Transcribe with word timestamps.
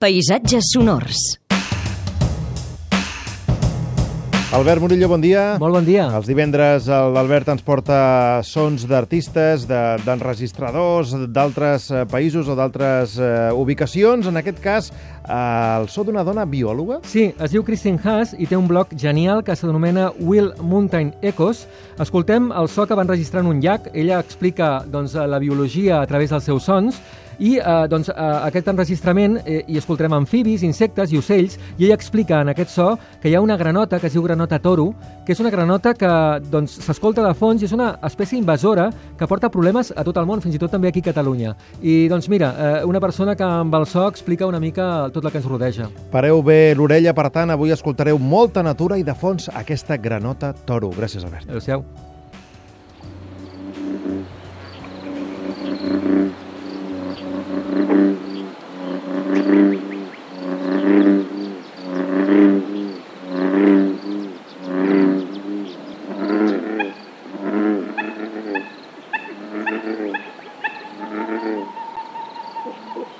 Paisatges 0.00 0.62
sonors. 0.72 1.16
Albert 4.54 4.80
Murillo, 4.80 5.08
bon 5.10 5.20
dia. 5.20 5.56
Molt 5.58 5.74
bon 5.74 5.84
dia. 5.84 6.04
Els 6.14 6.28
divendres 6.30 6.86
l'Albert 6.86 7.50
ens 7.50 7.64
porta 7.66 8.38
sons 8.46 8.86
d'artistes, 8.86 9.66
de- 9.66 9.98
d'enregistradors 10.06 11.16
d'altres 11.34 11.90
eh, 11.90 12.04
països 12.06 12.46
o 12.46 12.54
d'altres 12.54 13.18
eh, 13.18 13.50
ubicacions. 13.52 14.30
En 14.30 14.38
aquest 14.38 14.62
cas, 14.62 14.92
eh, 15.26 15.34
el 15.82 15.90
so 15.90 16.06
d'una 16.06 16.22
dona 16.22 16.46
biòloga. 16.46 17.00
Sí, 17.02 17.32
es 17.34 17.50
diu 17.50 17.66
Christine 17.66 17.98
Haas 18.04 18.36
i 18.38 18.46
té 18.46 18.56
un 18.56 18.68
blog 18.70 18.94
genial 18.96 19.42
que 19.42 19.56
s'anomena 19.58 20.12
Will 20.20 20.52
Mountain 20.62 21.16
Echoes. 21.22 21.66
Escoltem 21.98 22.52
el 22.54 22.70
so 22.70 22.86
que 22.86 22.94
va 22.94 23.02
enregistrar 23.02 23.42
en 23.42 23.50
un 23.50 23.60
llac. 23.60 23.90
Ella 23.92 24.20
explica 24.22 24.84
doncs, 24.86 25.18
la 25.18 25.42
biologia 25.42 26.00
a 26.00 26.06
través 26.06 26.30
dels 26.30 26.44
seus 26.46 26.62
sons 26.70 27.02
i 27.38 27.56
eh, 27.58 27.86
doncs, 27.90 28.10
eh, 28.10 28.28
aquest 28.48 28.68
enregistrament 28.72 29.38
eh, 29.44 29.62
hi 29.68 29.78
escoltarem 29.78 30.16
amfibis, 30.18 30.64
insectes 30.66 31.12
i 31.12 31.20
ocells 31.20 31.58
i 31.78 31.86
ella 31.86 31.96
explica 31.98 32.42
en 32.42 32.52
aquest 32.52 32.74
so 32.74 32.88
que 33.22 33.30
hi 33.30 33.36
ha 33.36 33.42
una 33.42 33.56
granota 33.56 33.98
que 33.98 34.08
es 34.08 34.16
diu 34.16 34.22
granota 34.22 34.58
toro, 34.62 34.90
que 35.26 35.34
és 35.34 35.40
una 35.40 35.52
granota 35.54 35.94
que 35.94 36.10
doncs, 36.50 36.78
s'escolta 36.84 37.24
de 37.24 37.34
fons 37.38 37.62
i 37.62 37.68
és 37.68 37.74
una 37.76 37.92
espècie 38.06 38.38
invasora 38.38 38.88
que 39.18 39.28
porta 39.30 39.50
problemes 39.52 39.92
a 39.94 40.04
tot 40.06 40.18
el 40.18 40.26
món, 40.26 40.42
fins 40.44 40.56
i 40.56 40.62
tot 40.62 40.72
també 40.74 40.90
aquí 40.90 41.02
a 41.04 41.10
Catalunya. 41.10 41.54
I 41.82 42.08
doncs 42.10 42.28
mira, 42.28 42.52
eh, 42.52 42.84
una 42.88 43.00
persona 43.00 43.36
que 43.36 43.46
amb 43.46 43.74
el 43.74 43.86
so 43.86 44.08
explica 44.08 44.46
una 44.46 44.60
mica 44.60 45.08
tot 45.14 45.24
el 45.24 45.32
que 45.32 45.42
ens 45.42 45.48
rodeja. 45.48 45.88
Pareu 46.12 46.42
bé 46.42 46.74
l'orella, 46.74 47.14
per 47.14 47.30
tant, 47.34 47.50
avui 47.54 47.72
escoltareu 47.74 48.18
molta 48.18 48.62
natura 48.62 48.98
i 48.98 49.06
de 49.06 49.14
fons 49.14 49.50
aquesta 49.54 49.96
granota 49.96 50.54
toro. 50.66 50.92
Gràcies, 50.96 51.24
Albert. 51.24 51.48
Adéu-siau. 51.48 52.07